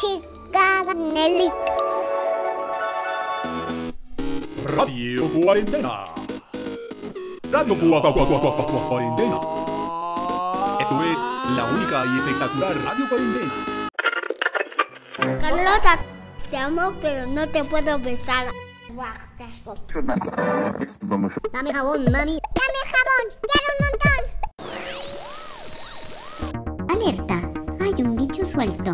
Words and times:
chica 0.00 0.82
Nelly. 0.94 1.50
Radio 4.64 5.28
Cuarentena. 5.28 6.04
Radio 7.52 7.74
Cua- 7.74 8.00
Cua- 8.00 8.12
Cua- 8.14 8.26
Cua- 8.26 8.40
Cua- 8.40 8.66
Cua- 8.66 8.88
Cuarentena. 8.88 9.38
Esto 10.80 11.02
es 11.04 11.18
la 11.56 11.64
única 11.74 12.06
y 12.06 12.16
espectacular 12.16 12.74
Radio 12.84 13.08
Cuarentena. 13.08 13.52
Carlota, 15.40 15.98
te 16.50 16.56
amo, 16.56 16.92
pero 17.02 17.26
no 17.26 17.46
te 17.48 17.62
puedo 17.64 17.98
besar. 17.98 18.46
Dame 21.52 21.72
jabón, 21.74 22.04
mami. 22.10 22.38
Dame 22.56 22.80
jabón, 22.92 23.24
quiero 23.50 23.68
un 23.76 23.78
montón. 23.86 24.22
Alerta, 26.88 27.36
hay 27.84 27.94
un 28.02 28.16
bicho 28.16 28.44
suelto. 28.46 28.92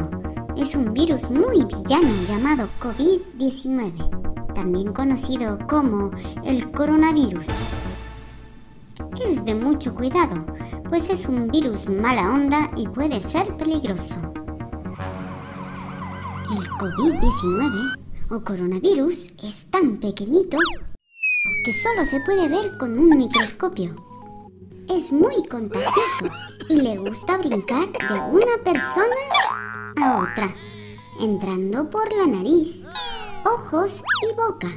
Es 0.57 0.75
un 0.75 0.95
virus 0.95 1.31
muy 1.31 1.65
villano 1.65 2.09
llamado 2.27 2.67
COVID-19, 2.81 4.55
también 4.55 4.93
conocido 4.95 5.59
como 5.69 6.11
el 6.45 6.73
coronavirus. 6.73 7.47
Es 9.23 9.45
de 9.45 9.55
mucho 9.55 9.95
cuidado, 9.95 10.47
pues 10.89 11.11
es 11.11 11.27
un 11.27 11.49
virus 11.49 11.91
mala 11.91 12.33
onda 12.33 12.71
y 12.77 12.89
puede 12.89 13.21
ser 13.21 13.55
peligroso. 13.59 14.17
El 16.51 16.67
COVID-19 16.71 17.97
o 18.31 18.41
coronavirus 18.41 19.29
es 19.43 19.71
tan 19.71 19.99
pequeñito 19.99 20.57
que 21.67 21.73
solo 21.73 22.07
se 22.07 22.21
puede 22.21 22.49
ver 22.49 22.79
con 22.79 22.99
un 22.99 23.19
microscopio. 23.19 23.95
Es 24.89 25.13
muy 25.13 25.47
contagioso 25.49 26.31
y 26.71 26.77
le 26.77 26.97
gusta 26.97 27.37
brincar 27.39 27.89
de 27.93 28.21
una 28.31 28.57
persona 28.65 29.15
a 29.97 30.19
otra, 30.21 30.55
entrando 31.21 31.89
por 31.91 32.13
la 32.13 32.27
nariz, 32.27 32.83
ojos 33.45 34.03
y 34.29 34.35
boca, 34.35 34.69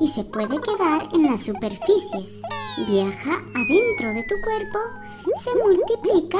y 0.00 0.08
se 0.08 0.24
puede 0.24 0.60
quedar 0.60 1.08
en 1.12 1.30
las 1.30 1.42
superficies. 1.42 2.42
Viaja 2.86 3.32
adentro 3.54 4.12
de 4.12 4.24
tu 4.28 4.34
cuerpo, 4.42 4.78
se 5.42 5.54
multiplica 5.56 6.38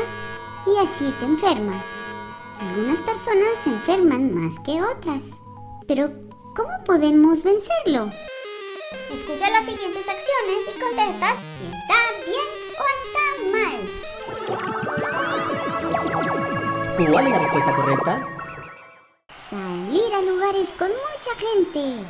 y 0.67 0.78
así 0.78 1.12
te 1.19 1.25
enfermas. 1.27 1.84
Algunas 2.61 3.01
personas 3.01 3.51
se 3.64 3.70
enferman 3.70 4.34
más 4.34 4.58
que 4.61 4.81
otras. 4.83 5.23
Pero, 5.86 6.12
¿cómo 6.55 6.84
podemos 6.84 7.42
vencerlo? 7.42 8.11
Escucha 9.12 9.51
las 9.51 9.64
siguientes 9.64 10.06
acciones 10.06 10.69
y 10.69 10.81
contestas 10.81 11.36
si 11.58 11.67
está 11.67 11.97
bien 12.27 12.61
¿Cuál 17.09 17.27
es 17.27 17.33
la 17.33 17.39
respuesta 17.39 17.75
correcta? 17.75 18.29
Salir 19.48 20.15
a 20.15 20.20
lugares 20.20 20.73
con 20.79 20.91
mucha 20.91 21.34
gente. 21.39 22.05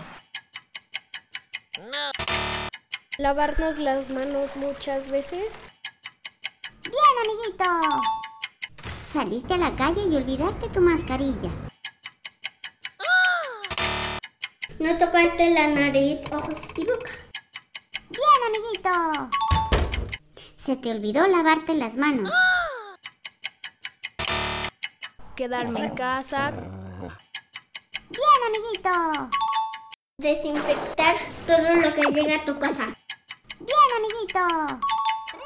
Lavarnos 3.19 3.79
las 3.79 4.11
manos 4.11 4.57
muchas 4.57 5.09
veces. 5.09 5.73
Bien, 6.83 7.15
amiguito. 7.25 7.65
Saliste 9.07 9.55
a 9.55 9.59
la 9.59 9.77
calle 9.77 10.03
y 10.11 10.17
olvidaste 10.17 10.69
tu 10.71 10.81
mascarilla. 10.81 11.51
No 14.81 14.99
tocarte 14.99 15.51
la 15.51 15.69
nariz, 15.69 16.21
ojos 16.33 16.59
y 16.75 16.85
boca. 16.85 17.13
Bien, 18.11 18.41
amiguito. 18.49 19.31
Se 20.57 20.75
te 20.75 20.91
olvidó 20.91 21.29
lavarte 21.29 21.75
las 21.75 21.97
manos. 21.97 22.29
Quedarme 25.41 25.81
en 25.87 25.95
casa. 25.95 26.51
Bien, 28.11 28.41
amiguito. 28.47 28.91
Desinfectar 30.19 31.17
todo 31.47 31.77
lo 31.77 31.95
que 31.95 32.03
llega 32.13 32.43
a 32.43 32.45
tu 32.45 32.59
casa. 32.59 32.95
Bien, 33.59 33.91
amiguito. 33.97 34.41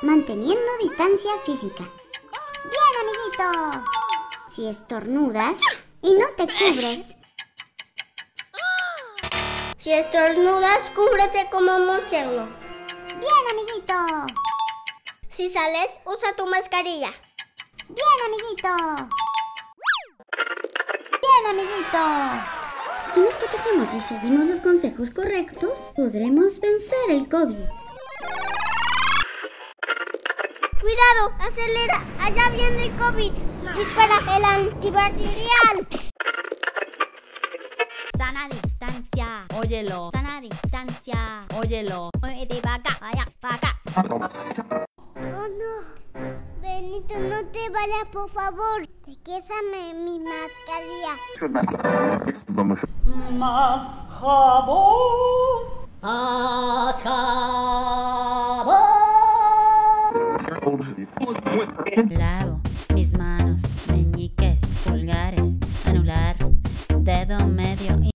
Manteniendo 0.02 0.78
distancia 0.82 1.30
física. 1.44 1.84
Bien, 2.64 2.94
amiguito. 3.02 3.84
Si 4.50 4.66
estornudas 4.68 5.60
y 6.02 6.14
no 6.14 6.26
te 6.36 6.48
cubres. 6.48 7.14
Si 9.78 9.92
estornudas, 9.92 10.90
cúbrete 10.96 11.48
como 11.52 11.70
murciélago. 11.78 12.48
Bien, 13.20 13.44
amiguito. 13.52 13.94
Si 15.30 15.48
sales, 15.50 16.00
usa 16.04 16.34
tu 16.34 16.48
mascarilla. 16.48 17.12
Bien, 17.90 18.18
amiguito. 18.26 19.23
Bien, 21.34 21.58
amiguito. 21.58 21.98
Si 23.12 23.20
nos 23.20 23.34
protegemos 23.34 23.94
y 23.94 24.00
seguimos 24.00 24.46
los 24.46 24.60
consejos 24.60 25.10
correctos, 25.10 25.90
podremos 25.96 26.60
vencer 26.60 27.10
el 27.10 27.28
COVID. 27.28 27.56
Cuidado, 30.80 31.32
acelera. 31.40 32.04
Allá 32.20 32.50
viene 32.50 32.84
el 32.84 32.92
COVID. 32.92 33.32
Dispara 33.76 34.36
el 34.36 34.44
antibacterial. 34.44 35.88
Sana 38.16 38.48
distancia. 38.48 39.46
Óyelo. 39.56 40.10
Sana 40.12 40.40
distancia. 40.40 41.46
Óyelo. 41.56 42.10
Muévete 42.20 42.60
para 42.60 42.74
acá, 42.76 42.98
allá, 43.00 43.28
para 43.40 43.54
acá. 43.54 44.83
No. 47.10 47.44
Te 47.52 47.68
vayas, 47.70 48.06
por 48.12 48.30
favor. 48.30 48.88
Quédame 49.24 49.94
mi 50.04 50.18
mascarilla. 50.18 51.16
Más 53.32 54.02
jabón. 54.08 55.84
Haz 56.02 57.04
Lavo 62.10 62.60
mis 62.94 63.12
manos, 63.16 63.60
meñiques, 63.88 64.60
pulgares, 64.84 65.58
anular, 65.86 66.36
dedo 67.00 67.46
medio 67.46 67.98
y 68.02 68.10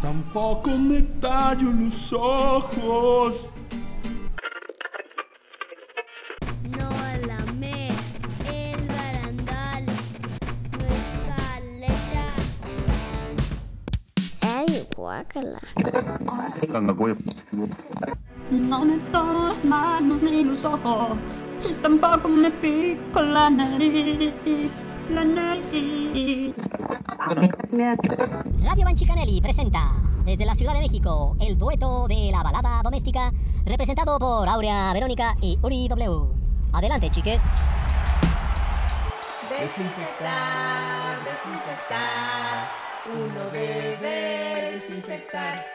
Tampoco 0.00 0.70
me 0.70 1.02
tallo 1.02 1.70
los 1.70 2.12
ojos. 2.12 3.46
Guácala. 15.02 15.58
No 18.50 18.84
me 18.84 18.98
toco 19.10 19.48
las 19.48 19.64
manos 19.64 20.22
ni 20.22 20.44
los 20.44 20.64
ojos. 20.64 21.18
Y 21.68 21.72
tampoco 21.82 22.28
me 22.28 22.50
pico 22.50 23.20
la 23.20 23.50
nariz. 23.50 24.84
La 25.10 25.24
nariz. 25.24 26.54
Radio 28.62 28.84
Banchicanelli 28.84 29.40
presenta 29.40 29.92
desde 30.24 30.44
la 30.44 30.54
Ciudad 30.54 30.74
de 30.74 30.80
México 30.80 31.36
el 31.40 31.58
dueto 31.58 32.06
de 32.06 32.30
la 32.30 32.42
balada 32.42 32.82
doméstica 32.82 33.32
representado 33.64 34.18
por 34.18 34.48
Aurea 34.48 34.92
Verónica 34.92 35.36
y 35.40 35.58
Uri 35.62 35.88
W. 35.88 36.28
Adelante, 36.72 37.10
chiques. 37.10 37.42
Desinfectar, 39.50 41.24
desinfectar. 41.24 42.91
Uno 43.04 43.50
debe 43.50 44.70
desinfectar 44.72 45.66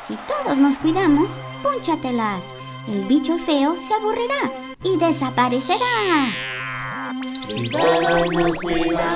Si 0.00 0.16
todos 0.28 0.58
nos 0.58 0.76
cuidamos, 0.78 1.32
púnchatelas. 1.62 2.44
El 2.86 3.04
bicho 3.06 3.36
feo 3.36 3.76
se 3.76 3.94
aburrirá 3.94 4.52
y 4.84 4.96
desaparecerá. 4.96 6.30
Si 7.34 7.68
todos 7.68 8.32
nos 8.32 8.56
cuidamos, 8.58 9.08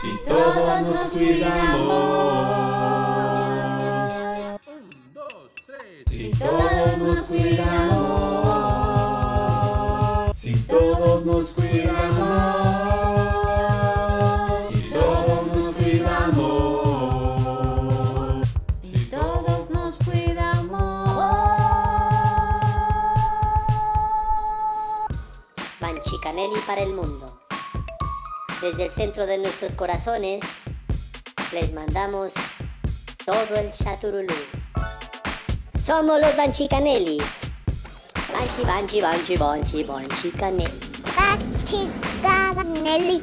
si 0.00 0.18
nos 0.26 0.98
cuidamos. 1.12 2.48
Si 6.10 6.30
todos 6.30 6.98
nos 6.98 7.18
cuidamos. 7.22 7.98
Si 10.34 10.54
todos 10.54 11.24
nos 11.26 11.52
cuidamos. 11.52 11.67
Para 26.68 26.82
el 26.82 26.94
mundo. 26.94 27.40
Desde 28.62 28.84
el 28.84 28.92
centro 28.92 29.26
de 29.26 29.38
nuestros 29.38 29.72
corazones 29.72 30.40
les 31.52 31.72
mandamos 31.72 32.32
todo 33.26 33.56
el 33.56 33.70
chaturulú. 33.70 34.32
Somos 35.82 36.20
los 36.20 36.36
Banchicanelli. 36.36 37.18
Banchi, 38.32 38.62
banchi, 38.62 39.00
banchi, 39.00 39.36
banchi, 39.36 39.82
banchicanelli. 39.82 40.78
Banchicanelli. 41.16 43.20